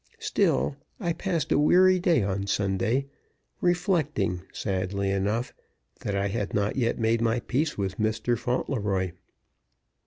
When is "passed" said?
1.13-1.51